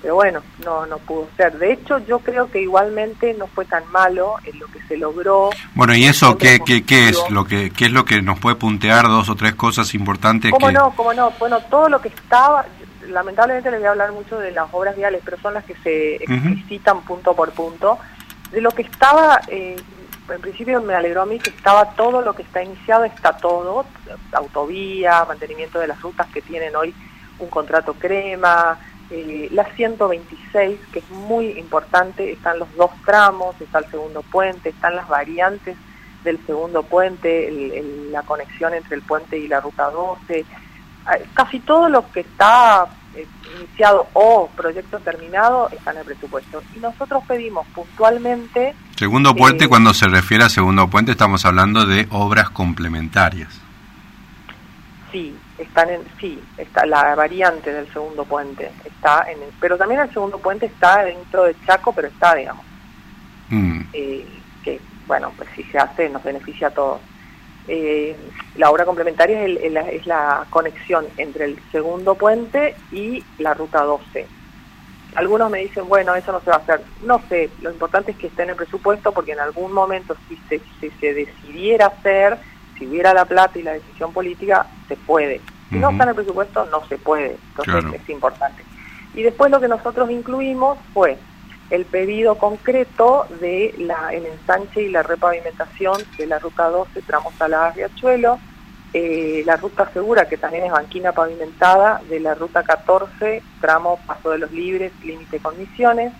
pero 0.01 0.15
bueno, 0.15 0.41
no, 0.63 0.85
no 0.85 0.99
pudo 0.99 1.27
ser. 1.35 1.57
De 1.57 1.73
hecho, 1.73 1.97
yo 1.99 2.19
creo 2.19 2.51
que 2.51 2.61
igualmente 2.61 3.33
no 3.33 3.47
fue 3.47 3.65
tan 3.65 3.83
malo 3.91 4.35
en 4.43 4.59
lo 4.59 4.67
que 4.67 4.79
se 4.83 4.95
logró. 4.95 5.49
Bueno, 5.73 5.95
¿y 5.95 6.05
eso 6.05 6.37
qué, 6.37 6.59
qué, 6.63 6.85
qué, 6.85 7.09
es 7.09 7.29
lo 7.29 7.45
que 7.45 7.71
qué 7.71 7.85
es 7.85 7.91
lo 7.91 8.05
que 8.05 8.21
nos 8.21 8.39
puede 8.39 8.57
puntear 8.57 9.07
dos 9.07 9.29
o 9.29 9.35
tres 9.35 9.55
cosas 9.55 9.93
importantes? 9.95 10.51
¿Cómo 10.51 10.71
no? 10.71 10.93
¿Cómo 10.95 11.13
no? 11.13 11.31
Bueno, 11.39 11.59
todo 11.61 11.89
lo 11.89 11.99
que 11.99 12.09
estaba, 12.09 12.65
lamentablemente 13.07 13.71
les 13.71 13.79
voy 13.79 13.87
a 13.87 13.91
hablar 13.91 14.11
mucho 14.11 14.37
de 14.37 14.51
las 14.51 14.67
obras 14.71 14.95
viales, 14.95 15.21
pero 15.25 15.37
son 15.41 15.55
las 15.55 15.65
que 15.65 15.75
se 15.77 16.15
explicitan 16.15 17.01
punto 17.01 17.35
por 17.35 17.51
punto. 17.51 17.97
De 18.51 18.61
lo 18.61 18.71
que 18.71 18.81
estaba, 18.81 19.41
eh, 19.47 19.77
en 20.29 20.41
principio 20.41 20.81
me 20.81 20.93
alegró 20.93 21.21
a 21.21 21.25
mí 21.25 21.39
que 21.39 21.49
estaba 21.49 21.91
todo 21.91 22.21
lo 22.21 22.33
que 22.33 22.43
está 22.43 22.63
iniciado, 22.63 23.05
está 23.05 23.37
todo, 23.37 23.85
autovía, 24.33 25.25
mantenimiento 25.25 25.79
de 25.79 25.87
las 25.87 26.01
rutas 26.01 26.27
que 26.27 26.41
tienen 26.41 26.75
hoy 26.75 26.93
un 27.39 27.49
contrato 27.49 27.93
crema, 27.93 28.77
eh, 29.09 29.49
la 29.51 29.65
126, 29.65 30.79
que 30.91 30.99
es 30.99 31.09
muy 31.09 31.47
importante, 31.59 32.31
están 32.31 32.59
los 32.59 32.73
dos 32.75 32.91
tramos, 33.05 33.59
está 33.59 33.79
el 33.79 33.89
segundo 33.89 34.21
puente, 34.21 34.69
están 34.69 34.95
las 34.95 35.07
variantes 35.07 35.75
del 36.23 36.37
segundo 36.45 36.83
puente, 36.83 37.51
la 38.11 38.21
conexión 38.21 38.73
entre 38.73 38.95
el 38.95 39.01
puente 39.01 39.37
y 39.37 39.47
la 39.47 39.59
ruta 39.59 39.89
12, 39.89 40.45
ah, 41.05 41.17
casi 41.33 41.59
todo 41.59 41.89
lo 41.89 42.09
que 42.11 42.21
está 42.21 42.87
eh, 43.15 43.27
iniciado 43.57 44.07
o 44.13 44.49
proyecto 44.55 44.99
terminado 44.99 45.69
está 45.69 45.91
en 45.91 45.97
el 45.97 46.05
presupuesto. 46.05 46.63
Y 46.75 46.79
nosotros 46.79 47.23
pedimos 47.27 47.67
puntualmente... 47.67 48.73
Segundo 48.95 49.35
puente, 49.35 49.67
cuando 49.67 49.93
se 49.93 50.07
refiere 50.07 50.43
a 50.43 50.49
segundo 50.49 50.87
puente, 50.87 51.11
estamos 51.11 51.45
hablando 51.45 51.85
de 51.85 52.07
obras 52.11 52.49
complementarias. 52.51 53.49
Sí, 55.11 55.35
están 55.57 55.89
en, 55.89 56.01
sí, 56.19 56.41
está 56.57 56.85
la 56.85 57.15
variante 57.15 57.73
del 57.73 57.91
segundo 57.91 58.23
puente, 58.23 58.71
está 58.85 59.25
en 59.29 59.39
pero 59.59 59.77
también 59.77 60.01
el 60.01 60.13
segundo 60.13 60.37
puente 60.37 60.67
está 60.67 61.03
dentro 61.03 61.43
de 61.43 61.55
Chaco, 61.65 61.91
pero 61.91 62.07
está, 62.07 62.35
digamos, 62.35 62.65
mm. 63.49 63.81
eh, 63.91 64.25
que 64.63 64.79
bueno, 65.07 65.33
pues 65.35 65.49
si 65.55 65.63
se 65.63 65.77
hace 65.77 66.09
nos 66.09 66.23
beneficia 66.23 66.67
a 66.67 66.71
todos. 66.71 67.01
Eh, 67.67 68.15
la 68.55 68.71
obra 68.71 68.85
complementaria 68.85 69.45
es, 69.45 69.59
es, 69.93 70.05
la 70.05 70.45
conexión 70.49 71.05
entre 71.17 71.45
el 71.45 71.59
segundo 71.71 72.15
puente 72.15 72.75
y 72.91 73.23
la 73.37 73.53
ruta 73.53 73.83
12. 73.83 74.27
Algunos 75.15 75.51
me 75.51 75.59
dicen, 75.59 75.87
bueno, 75.87 76.15
eso 76.15 76.31
no 76.31 76.39
se 76.41 76.49
va 76.49 76.57
a 76.57 76.59
hacer. 76.59 76.81
No 77.03 77.21
sé, 77.27 77.49
lo 77.61 77.71
importante 77.71 78.11
es 78.11 78.17
que 78.17 78.27
esté 78.27 78.43
en 78.43 78.51
el 78.51 78.55
presupuesto 78.55 79.11
porque 79.11 79.33
en 79.33 79.39
algún 79.39 79.73
momento 79.73 80.15
si 80.27 80.37
se, 80.49 80.61
si 80.79 80.89
se 80.99 81.13
decidiera 81.13 81.87
hacer, 81.87 82.37
si 82.77 82.87
hubiera 82.87 83.13
la 83.13 83.25
plata 83.25 83.59
y 83.59 83.63
la 83.63 83.73
decisión 83.73 84.13
política, 84.13 84.65
se 84.87 84.95
puede. 84.95 85.41
Si 85.69 85.77
no 85.77 85.91
está 85.91 86.03
en 86.03 86.09
el 86.09 86.15
presupuesto, 86.15 86.65
no 86.65 86.85
se 86.87 86.97
puede. 86.97 87.37
Entonces 87.55 88.01
es 88.01 88.09
importante. 88.09 88.63
Y 89.13 89.23
después 89.23 89.51
lo 89.51 89.59
que 89.59 89.67
nosotros 89.67 90.09
incluimos 90.09 90.77
fue 90.93 91.17
el 91.71 91.85
pedido 91.85 92.37
concreto 92.37 93.25
de 93.39 93.73
la, 93.77 94.13
el 94.13 94.25
ensanche 94.25 94.83
y 94.83 94.89
la 94.89 95.03
repavimentación 95.03 95.97
de 96.17 96.27
la 96.27 96.37
ruta 96.37 96.67
12, 96.67 97.01
tramo 97.01 97.31
Saladas 97.37 97.75
Riachuelo, 97.75 98.39
eh, 98.93 99.41
la 99.45 99.55
ruta 99.55 99.89
segura, 99.93 100.27
que 100.27 100.37
también 100.37 100.65
es 100.65 100.71
banquina 100.71 101.13
pavimentada, 101.13 102.01
de 102.09 102.19
la 102.19 102.35
ruta 102.35 102.61
14, 102.61 103.41
tramo 103.61 103.99
Paso 104.05 104.31
de 104.31 104.39
los 104.39 104.51
Libres, 104.51 104.91
límite 105.01 105.39
con 105.39 105.57
Misiones, 105.57 106.11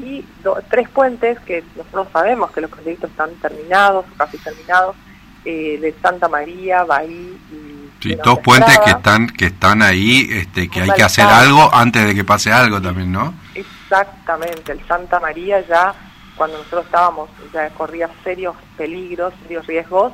y 0.00 0.24
tres 0.68 0.88
puentes 0.88 1.38
que 1.40 1.62
nosotros 1.76 2.08
sabemos 2.12 2.50
que 2.50 2.60
los 2.60 2.70
proyectos 2.70 3.10
están 3.10 3.30
terminados, 3.36 4.04
casi 4.16 4.38
terminados, 4.38 4.96
eh, 5.44 5.78
de 5.80 5.94
Santa 6.02 6.28
María, 6.28 6.84
Bahí 6.84 7.38
y... 7.52 7.79
Sí, 8.00 8.16
dos 8.24 8.38
puentes 8.38 8.78
que 8.78 8.90
están 8.90 9.26
que 9.28 9.46
están 9.46 9.82
ahí, 9.82 10.26
este, 10.30 10.68
que 10.68 10.80
hay 10.80 10.90
que 10.90 11.02
hacer 11.02 11.26
algo 11.26 11.68
antes 11.72 12.06
de 12.06 12.14
que 12.14 12.24
pase 12.24 12.50
algo 12.50 12.80
también, 12.80 13.12
¿no? 13.12 13.34
Exactamente, 13.54 14.72
el 14.72 14.86
Santa 14.86 15.20
María 15.20 15.60
ya, 15.66 15.92
cuando 16.34 16.56
nosotros 16.58 16.86
estábamos, 16.86 17.30
ya 17.52 17.68
corría 17.70 18.08
serios 18.24 18.56
peligros, 18.76 19.34
serios 19.42 19.66
riesgos, 19.66 20.12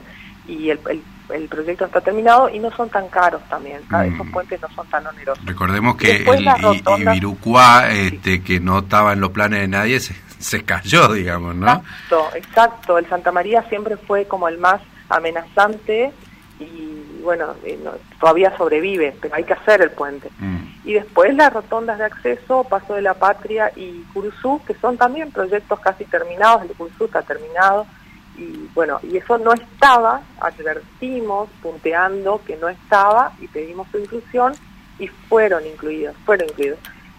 y 0.49 0.71
el, 0.71 0.81
el, 1.33 1.49
proyecto 1.49 1.85
está 1.85 2.01
terminado 2.01 2.49
y 2.49 2.59
no 2.59 2.71
son 2.73 2.89
tan 2.89 3.09
caros 3.09 3.43
también, 3.49 3.81
esos 3.83 4.27
mm. 4.27 4.33
puentes 4.33 4.61
no 4.61 4.69
son 4.75 4.87
tan 4.89 5.07
onerosos. 5.07 5.45
Recordemos 5.45 5.97
que 5.97 6.17
el 6.17 6.49
este, 7.91 8.43
que 8.43 8.61
no 8.61 8.81
estaba 8.81 9.13
en 9.13 9.21
los 9.21 9.31
planes 9.31 9.61
de 9.61 9.69
nadie, 9.69 10.01
se, 10.01 10.15
se 10.39 10.65
cayó, 10.65 11.13
digamos, 11.13 11.55
¿no? 11.55 11.67
Exacto, 11.69 12.29
exacto, 12.35 12.99
el 12.99 13.09
Santa 13.09 13.31
María 13.33 13.63
siempre 13.69 13.97
fue 13.97 14.27
como 14.27 14.49
el 14.49 14.59
más 14.59 14.81
amenazante 15.09 16.13
y 16.59 17.06
bueno, 17.23 17.55
eh, 17.65 17.79
todavía 18.21 18.57
sobrevive, 18.57 19.17
pero 19.21 19.35
hay 19.35 19.45
que 19.45 19.53
hacer 19.53 19.83
el 19.83 19.91
puente. 19.91 20.31
Mm. 20.39 20.57
Y 20.85 20.95
después 20.95 21.35
las 21.35 21.53
rotondas 21.53 21.99
de 21.99 22.05
acceso, 22.05 22.65
Paso 22.65 22.95
de 22.95 23.03
la 23.03 23.15
Patria 23.15 23.73
y 23.75 24.03
Curuzú, 24.13 24.61
que 24.67 24.75
son 24.75 24.97
también 24.97 25.31
proyectos 25.33 25.81
casi 25.81 26.05
terminados, 26.05 26.63
el 26.63 26.69
de 26.69 26.75
Curuzú 26.75 27.07
está 27.07 27.23
terminado, 27.23 27.87
y 28.37 28.69
bueno, 28.75 29.01
y 29.03 29.17
eso 29.17 29.39
no 29.39 29.53
estaba, 29.53 30.21
advertimos, 30.41 31.49
punteando 31.63 32.41
que 32.45 32.57
no 32.57 32.69
estaba 32.69 33.33
y 33.41 33.49
pedimos 33.49 33.89
su 33.91 33.99
inclusión 33.99 34.53
y 34.99 35.09
fueron 35.09 35.67
incluidos, 35.67 36.15
fueron 36.25 36.49
incluidos. 36.49 36.79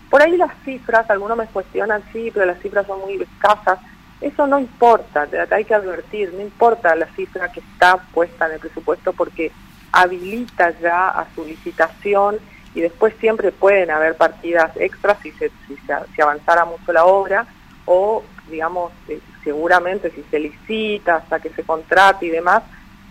Por 0.10 0.22
ahí 0.22 0.38
las 0.38 0.51
cifras, 0.63 1.10
algunos 1.10 1.38
me 1.38 1.48
cuestionan, 1.48 2.04
sí, 2.13 2.32
pero 2.34 2.46
las 2.46 2.60
cifras 2.60 2.88
son 2.88 3.01
muy 3.01 3.22
escasas. 3.22 3.80
Eso 4.22 4.48
no 4.48 4.60
importa, 4.60 5.27
hay 5.51 5.66
que 5.66 5.75
advertir, 5.75 6.34
no 6.34 6.42
importa 6.42 6.96
la 6.96 7.08
cifra 7.16 7.51
que 7.51 7.60
está 7.60 7.98
puesta 7.98 8.48
en 8.48 8.54
el 8.54 8.60
presupuesto 8.60 9.13
porque 9.13 9.51
habilita 9.91 10.72
ya 10.79 11.10
a 11.10 11.27
su 11.34 11.46
licitación 11.46 12.38
y 12.75 12.82
después 12.82 13.13
siempre 13.20 13.51
pueden 13.51 13.89
haber 13.89 14.15
partidas 14.15 14.72
extras 14.75 15.17
si 15.24 15.32
se, 15.32 15.51
si, 15.67 16.22
avanzara 16.22 16.65
mucho 16.65 16.94
la 16.94 17.06
obra 17.06 17.48
o, 17.86 18.24
digamos, 18.50 18.91
eh, 19.08 19.20
seguramente 19.44 20.12
si 20.12 20.24
se 20.29 20.39
licita 20.39 21.15
hasta 21.15 21.39
que 21.39 21.50
se 21.50 21.63
contrate 21.63 22.25
y 22.25 22.29
demás, 22.29 22.63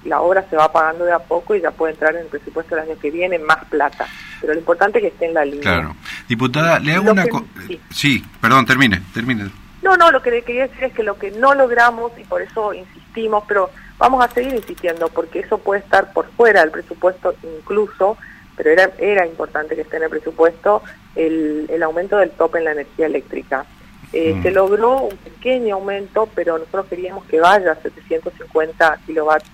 la 0.05 0.21
obra 0.21 0.45
se 0.49 0.57
va 0.57 0.71
pagando 0.71 1.05
de 1.05 1.13
a 1.13 1.19
poco 1.19 1.55
y 1.55 1.61
ya 1.63 1.71
puede 1.71 1.95
entrar 1.95 2.15
en 2.15 2.23
el 2.23 2.27
presupuesto 2.27 2.77
el 2.77 2.83
año 2.83 2.99
que 3.01 3.11
viene 3.11 3.39
más 3.39 3.65
plata. 3.65 4.07
Pero 4.41 4.53
lo 4.53 4.59
importante 4.61 4.99
es 4.99 5.03
que 5.03 5.09
esté 5.09 5.27
en 5.27 5.35
la 5.35 5.45
línea. 5.45 5.63
Claro. 5.63 5.97
Diputada, 6.29 6.79
le 6.79 6.93
hago 6.93 7.11
una... 7.11 7.25
Sí. 7.67 7.81
sí. 7.91 8.25
perdón, 8.41 8.67
termine, 8.67 9.03
termine. 9.13 9.51
No, 9.83 9.97
no, 9.97 10.11
lo 10.11 10.23
que 10.23 10.43
quería 10.43 10.69
decir 10.69 10.85
es 10.85 10.93
que 10.93 11.03
lo 11.03 11.19
que 11.19 11.31
no 11.33 11.55
logramos, 11.55 12.13
y 12.19 12.25
por 12.25 12.43
eso 12.43 12.75
insistimos, 12.75 13.45
pero 13.47 13.71
vamos 13.99 14.25
a 14.25 14.29
seguir 14.29 14.55
insistiendo, 14.55 15.09
porque 15.09 15.41
eso 15.41 15.59
puede 15.59 15.81
estar 15.81 16.13
por 16.13 16.31
fuera 16.33 16.61
del 16.61 16.71
presupuesto 16.71 17.35
incluso, 17.43 18.17
pero 18.57 18.71
era, 18.71 18.91
era 18.99 19.27
importante 19.27 19.75
que 19.75 19.83
esté 19.83 19.97
en 19.97 20.05
el 20.05 20.11
presupuesto 20.11 20.83
el, 21.15 21.67
el 21.69 21.83
aumento 21.83 22.17
del 22.19 22.31
tope 22.31 22.59
en 22.59 22.65
la 22.65 22.73
energía 22.73 23.07
eléctrica. 23.07 23.67
Eh, 24.13 24.35
mm. 24.35 24.43
Se 24.43 24.51
logró 24.51 24.99
un 25.03 25.17
pequeño 25.17 25.77
aumento, 25.77 26.29
pero 26.35 26.59
nosotros 26.59 26.87
queríamos 26.87 27.25
que 27.25 27.41
vaya 27.41 27.73
a 27.73 27.77
750 27.77 28.99
kilovatios 29.07 29.51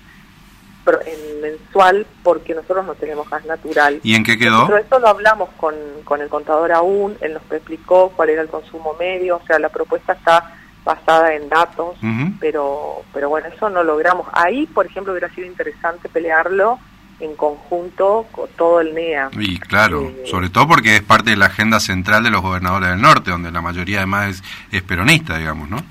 en 1.06 1.40
mensual 1.40 2.06
porque 2.22 2.54
nosotros 2.54 2.84
no 2.84 2.94
tenemos 2.94 3.28
gas 3.30 3.44
natural. 3.44 4.00
¿Y 4.02 4.14
en 4.14 4.25
qué 4.25 4.37
quedó? 4.37 4.66
Pero 4.66 4.78
eso 4.78 4.99
lo 4.99 5.08
hablamos 5.08 5.49
con, 5.56 5.75
con 6.04 6.20
el 6.20 6.28
contador 6.28 6.72
aún, 6.72 7.16
él 7.20 7.34
nos 7.34 7.42
explicó 7.50 8.12
cuál 8.16 8.30
era 8.30 8.42
el 8.42 8.49
consumo 8.49 8.94
medio, 8.99 9.37
o 9.37 9.46
sea, 9.46 9.58
la 9.58 9.68
propuesta 9.68 10.14
está 10.14 10.56
basada 10.85 11.35
en 11.35 11.49
datos, 11.49 11.97
pero 12.41 13.03
pero 13.12 13.29
bueno, 13.29 13.49
eso 13.49 13.71
no 13.71 13.83
logramos. 13.83 14.27
Ahí, 14.33 14.67
por 14.67 14.87
ejemplo, 14.87 15.12
hubiera 15.12 15.29
sido 15.31 15.47
interesante 15.47 16.09
pelearlo 16.09 16.79
en 17.21 17.37
conjunto 17.37 18.27
con 18.33 18.49
todo 18.57 18.81
el 18.81 18.95
NEA. 18.95 19.31
Y 19.39 19.59
claro, 19.59 20.03
eh, 20.03 20.25
sobre 20.27 20.51
todo 20.51 20.67
porque 20.67 20.97
es 20.97 21.03
parte 21.03 21.31
de 21.31 21.37
la 21.37 21.47
agenda 21.47 21.79
central 21.79 22.25
de 22.25 22.31
los 22.31 22.43
gobernadores 22.43 22.91
del 22.91 23.01
norte, 23.01 23.31
donde 23.31 23.53
la 23.53 23.61
mayoría 23.61 23.99
además 23.99 24.29
es, 24.31 24.43
es 24.73 24.83
peronista, 24.83 25.39
digamos, 25.39 25.69
¿no? 25.69 25.83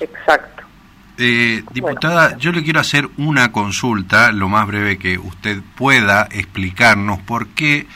Exacto. 0.00 0.62
Eh, 1.18 1.64
diputada, 1.72 2.36
yo 2.38 2.52
le 2.52 2.62
quiero 2.62 2.80
hacer 2.80 3.08
una 3.16 3.50
consulta, 3.50 4.30
lo 4.30 4.48
más 4.48 4.66
breve 4.68 4.98
que 4.98 5.18
usted 5.18 5.60
pueda 5.76 6.28
explicarnos 6.30 7.18
por 7.20 7.48
qué 7.48 7.86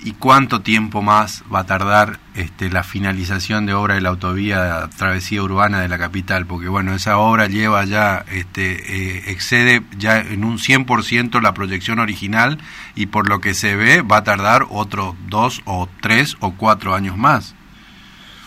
y 0.00 0.12
cuánto 0.12 0.60
tiempo 0.60 1.02
más 1.02 1.42
va 1.52 1.60
a 1.60 1.66
tardar 1.66 2.18
este, 2.34 2.68
la 2.68 2.84
finalización 2.84 3.66
de 3.66 3.74
obra 3.74 3.94
de 3.94 4.00
la 4.00 4.10
autovía 4.10 4.88
travesía 4.96 5.42
urbana 5.42 5.80
de 5.80 5.88
la 5.88 5.98
capital, 5.98 6.46
porque 6.46 6.68
bueno, 6.68 6.94
esa 6.94 7.18
obra 7.18 7.46
lleva 7.46 7.84
ya, 7.84 8.24
este, 8.32 8.72
eh, 8.72 9.22
excede 9.28 9.82
ya 9.96 10.18
en 10.18 10.44
un 10.44 10.58
100% 10.58 11.40
la 11.40 11.54
proyección 11.54 11.98
original 11.98 12.58
y 12.94 13.06
por 13.06 13.28
lo 13.28 13.40
que 13.40 13.54
se 13.54 13.74
ve 13.74 14.02
va 14.02 14.18
a 14.18 14.24
tardar 14.24 14.66
otros 14.70 15.14
dos 15.28 15.62
o 15.64 15.88
tres 16.02 16.36
o 16.40 16.54
cuatro 16.56 16.94
años 16.94 17.16
más. 17.16 17.54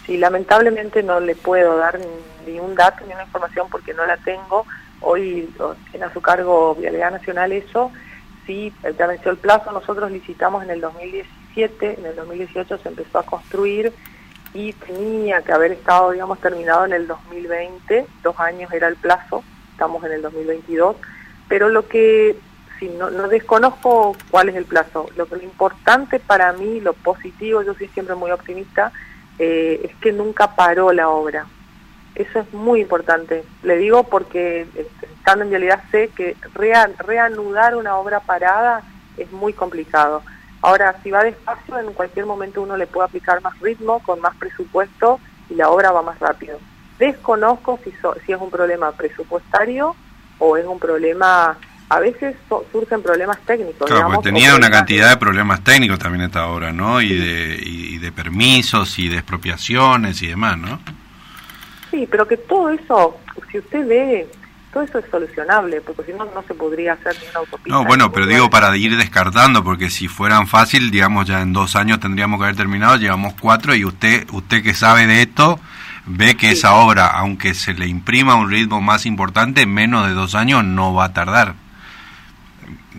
Sí, 0.05 0.17
lamentablemente 0.17 1.03
no 1.03 1.19
le 1.19 1.35
puedo 1.35 1.77
dar 1.77 1.99
ni 2.45 2.59
un 2.59 2.75
dato 2.75 3.05
ni 3.05 3.13
una 3.13 3.23
información 3.23 3.67
porque 3.69 3.93
no 3.93 4.05
la 4.05 4.17
tengo. 4.17 4.65
Hoy 5.01 5.49
tiene 5.91 6.05
a 6.05 6.13
su 6.13 6.21
cargo 6.21 6.75
Vialidad 6.75 7.11
Nacional 7.11 7.51
eso. 7.51 7.91
Sí, 8.49 8.73
ya 8.97 9.05
venció 9.05 9.29
el 9.29 9.37
plazo. 9.37 9.71
Nosotros 9.71 10.09
licitamos 10.09 10.63
en 10.63 10.71
el 10.71 10.81
2017, 10.81 11.99
en 11.99 12.05
el 12.07 12.15
2018 12.15 12.79
se 12.79 12.89
empezó 12.89 13.19
a 13.19 13.23
construir 13.23 13.93
y 14.55 14.73
tenía 14.73 15.43
que 15.43 15.51
haber 15.51 15.73
estado, 15.73 16.09
digamos, 16.09 16.39
terminado 16.39 16.83
en 16.85 16.93
el 16.93 17.05
2020. 17.05 18.07
Dos 18.23 18.39
años 18.39 18.73
era 18.73 18.87
el 18.87 18.95
plazo, 18.95 19.43
estamos 19.73 20.03
en 20.03 20.13
el 20.13 20.23
2022. 20.23 20.95
Pero 21.47 21.69
lo 21.69 21.87
que, 21.87 22.39
si 22.79 22.89
no, 22.89 23.11
no 23.11 23.27
desconozco 23.27 24.15
cuál 24.31 24.49
es 24.49 24.55
el 24.55 24.65
plazo, 24.65 25.11
lo 25.15 25.27
lo 25.29 25.43
importante 25.43 26.19
para 26.19 26.51
mí, 26.53 26.79
lo 26.79 26.93
positivo, 26.93 27.61
yo 27.61 27.75
soy 27.75 27.87
siempre 27.89 28.15
muy 28.15 28.31
optimista, 28.31 28.91
eh, 29.37 29.79
es 29.83 29.95
que 29.97 30.11
nunca 30.11 30.55
paró 30.55 30.91
la 30.91 31.09
obra. 31.09 31.45
Eso 32.15 32.39
es 32.39 32.53
muy 32.53 32.81
importante. 32.81 33.43
Le 33.63 33.77
digo 33.77 34.03
porque 34.03 34.61
este, 34.75 35.05
estando 35.05 35.45
en 35.45 35.51
realidad 35.51 35.81
sé 35.91 36.09
que 36.09 36.35
reanudar 36.53 37.75
una 37.75 37.95
obra 37.95 38.19
parada 38.19 38.81
es 39.17 39.31
muy 39.31 39.53
complicado. 39.53 40.23
Ahora, 40.61 40.95
si 41.03 41.11
va 41.11 41.23
despacio, 41.23 41.77
en 41.79 41.93
cualquier 41.93 42.25
momento 42.25 42.61
uno 42.61 42.75
le 42.75 42.87
puede 42.87 43.07
aplicar 43.07 43.41
más 43.41 43.57
ritmo, 43.59 43.99
con 44.03 44.19
más 44.19 44.35
presupuesto 44.35 45.19
y 45.49 45.55
la 45.55 45.69
obra 45.69 45.91
va 45.91 46.01
más 46.01 46.19
rápido. 46.19 46.59
Desconozco 46.97 47.79
si, 47.83 47.91
si 48.25 48.33
es 48.33 48.41
un 48.41 48.49
problema 48.49 48.91
presupuestario 48.91 49.95
o 50.37 50.57
es 50.57 50.65
un 50.65 50.79
problema 50.79 51.57
a 51.91 51.99
veces 51.99 52.35
surgen 52.71 53.01
problemas 53.01 53.39
técnicos. 53.47 53.87
Claro, 53.87 54.11
porque 54.13 54.29
tenía 54.29 54.55
una 54.55 54.69
cantidad 54.69 55.09
de 55.09 55.17
problemas 55.17 55.63
técnicos 55.63 55.97
también 55.97 56.25
esta 56.25 56.45
obra, 56.47 56.71
¿no? 56.71 57.01
Y 57.01 57.17
de, 57.17 57.59
y 57.63 57.97
de 57.97 58.11
permisos 58.11 58.99
y 58.99 59.09
de 59.09 59.17
expropiaciones 59.17 60.21
y 60.21 60.27
demás, 60.27 60.57
¿no? 60.57 60.79
Sí, 61.91 62.07
pero 62.09 62.27
que 62.27 62.37
todo 62.37 62.69
eso, 62.69 63.17
si 63.51 63.59
usted 63.59 63.87
ve, 63.87 64.27
todo 64.71 64.83
eso 64.83 64.99
es 64.99 65.05
solucionable, 65.09 65.81
porque 65.81 66.03
si 66.03 66.17
no, 66.17 66.25
no 66.25 66.43
se 66.47 66.53
podría 66.53 66.93
hacer 66.93 67.15
ni 67.21 67.29
una 67.29 67.39
autopista. 67.39 67.69
No, 67.69 67.85
bueno, 67.85 68.11
pero 68.11 68.27
digo 68.27 68.49
para 68.49 68.75
ir 68.77 68.95
descartando, 68.97 69.63
porque 69.63 69.89
si 69.89 70.07
fueran 70.07 70.47
fácil, 70.47 70.91
digamos, 70.91 71.25
ya 71.25 71.41
en 71.41 71.53
dos 71.53 71.75
años 71.75 71.99
tendríamos 71.99 72.39
que 72.39 72.45
haber 72.45 72.55
terminado, 72.55 72.97
llevamos 72.97 73.33
cuatro, 73.39 73.73
y 73.73 73.85
usted, 73.85 74.27
usted 74.31 74.61
que 74.63 74.73
sabe 74.73 75.07
de 75.07 75.23
esto, 75.23 75.59
ve 76.05 76.37
que 76.37 76.51
esa 76.51 76.75
obra, 76.75 77.07
aunque 77.07 77.53
se 77.53 77.73
le 77.73 77.87
imprima 77.87 78.35
un 78.35 78.49
ritmo 78.49 78.81
más 78.81 79.05
importante, 79.05 79.65
menos 79.65 80.07
de 80.07 80.13
dos 80.13 80.35
años 80.35 80.63
no 80.63 80.93
va 80.93 81.05
a 81.05 81.13
tardar 81.13 81.55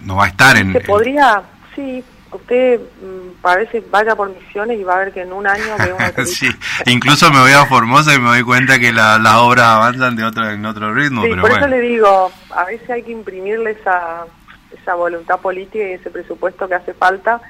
no 0.04 0.16
va 0.16 0.24
a 0.24 0.28
estar 0.28 0.56
en... 0.56 0.72
Se 0.72 0.80
podría, 0.80 1.42
sí, 1.74 2.02
usted 2.32 2.80
mm, 2.80 3.46
a 3.46 3.56
veces 3.56 3.82
vaya 3.90 4.14
por 4.14 4.30
misiones 4.34 4.78
y 4.78 4.84
va 4.84 4.94
a 4.94 4.98
ver 4.98 5.12
que 5.12 5.22
en 5.22 5.32
un 5.32 5.46
año 5.46 5.76
sí, 6.24 6.48
incluso 6.86 7.30
me 7.30 7.40
voy 7.40 7.52
a 7.52 7.66
Formosa 7.66 8.14
y 8.14 8.18
me 8.18 8.28
doy 8.28 8.42
cuenta 8.42 8.78
que 8.78 8.92
las 8.92 9.36
obras 9.36 9.66
avanzan 9.66 10.16
de 10.16 10.24
otro, 10.24 10.48
en 10.48 10.64
otro 10.64 10.92
ritmo. 10.94 11.22
Sí, 11.24 11.34
por 11.34 11.50
eso 11.50 11.66
le 11.68 11.80
digo, 11.80 12.32
a 12.50 12.64
veces 12.64 12.88
hay 12.90 13.02
que 13.02 13.12
imprimirle 13.12 13.72
esa, 13.72 14.24
esa 14.70 14.94
voluntad 14.94 15.40
política 15.40 15.84
y 15.84 15.92
ese 15.92 16.10
presupuesto 16.10 16.68
que 16.68 16.74
hace 16.74 16.94
falta. 16.94 17.40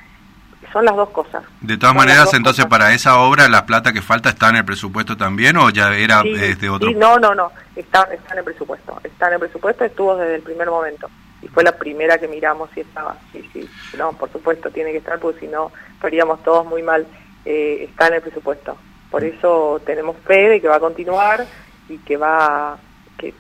Son 0.75 0.85
las 0.85 0.95
dos 0.95 1.09
cosas. 1.09 1.43
De 1.63 1.79
todas 1.79 1.97
maneras, 1.97 2.33
entonces, 2.35 2.65
para 2.67 2.93
esa 2.93 3.19
obra, 3.19 3.49
¿la 3.49 3.67
plata 3.67 3.93
que 3.93 4.03
falta 4.03 4.29
está 4.29 4.51
en 4.51 4.57
el 4.57 4.65
presupuesto 4.65 5.17
también 5.17 5.57
o 5.57 5.71
ya 5.71 5.93
era 5.95 6.23
de 6.23 6.71
otro? 6.71 6.91
Sí, 6.91 6.95
no, 6.95 7.19
no, 7.19 7.35
no, 7.35 7.51
está, 7.75 8.03
está 8.13 8.35
en 8.35 8.39
el 8.39 8.45
presupuesto. 8.45 9.01
Está 9.03 9.29
en 9.29 9.33
el 9.35 9.41
presupuesto, 9.41 9.85
estuvo 9.85 10.17
desde 10.17 10.37
el 10.37 10.43
primer 10.43 10.69
momento 10.69 11.09
y 11.43 11.49
fue 11.49 11.63
la 11.63 11.73
primera 11.73 12.19
que 12.19 12.29
miramos 12.29 12.71
si 12.75 12.81
estaba. 12.81 13.17
Sí, 13.33 13.49
sí, 13.53 13.69
no, 13.97 14.13
por 14.13 14.31
supuesto 14.31 14.71
tiene 14.71 14.93
que 14.93 14.99
estar, 14.99 15.19
porque 15.19 15.41
si 15.41 15.47
no 15.49 15.73
estaríamos 15.95 16.43
todos 16.43 16.67
muy 16.67 16.83
mal. 16.83 17.07
Eh, 17.45 17.85
está 17.89 18.09
en 18.09 18.15
el 18.15 18.23
presupuesto. 18.23 18.77
Por 19.11 19.25
eso 19.25 19.81
tenemos 19.85 20.17
fe 20.27 20.49
de 20.49 20.61
que 20.61 20.69
va 20.69 20.77
a 20.77 20.81
continuar 20.81 21.47
y 21.89 21.99
que 21.99 22.17
va 22.17 22.79
que, 23.19 23.35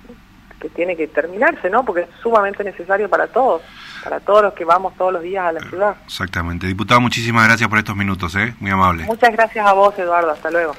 que 0.58 0.68
tiene 0.70 0.96
que 0.96 1.06
terminarse, 1.08 1.68
¿no? 1.68 1.84
Porque 1.84 2.02
es 2.02 2.08
sumamente 2.22 2.64
necesario 2.64 3.08
para 3.08 3.26
todos, 3.26 3.62
para 4.02 4.20
todos 4.20 4.42
los 4.42 4.54
que 4.54 4.64
vamos 4.64 4.94
todos 4.96 5.12
los 5.12 5.22
días 5.22 5.44
a 5.44 5.52
la 5.52 5.60
ciudad. 5.60 5.96
Exactamente. 6.04 6.66
Diputado, 6.66 7.00
muchísimas 7.00 7.46
gracias 7.46 7.68
por 7.68 7.78
estos 7.78 7.96
minutos, 7.96 8.34
¿eh? 8.36 8.54
Muy 8.58 8.70
amable. 8.70 9.04
Muchas 9.04 9.32
gracias 9.32 9.66
a 9.66 9.72
vos, 9.74 9.96
Eduardo. 9.98 10.30
Hasta 10.30 10.50
luego. 10.50 10.74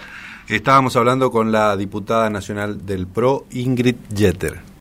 Estábamos 0.48 0.96
hablando 0.96 1.32
con 1.32 1.52
la 1.52 1.78
diputada 1.78 2.30
nacional 2.30 2.86
del 2.86 3.08
PRO, 3.08 3.46
Ingrid 3.52 3.96
Jeter. 4.14 4.62